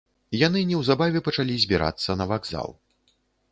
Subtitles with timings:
[0.43, 2.69] Яны неўзабаве пачалі збірацца на вакзал.